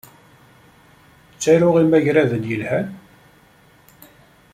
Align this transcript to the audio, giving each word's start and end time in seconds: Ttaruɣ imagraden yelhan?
Ttaruɣ 1.33 1.75
imagraden 1.83 2.43
yelhan? 2.49 2.87